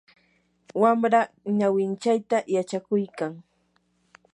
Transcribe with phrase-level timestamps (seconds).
[0.81, 1.21] wamra
[1.57, 3.31] ñawinchayta yachakuykan.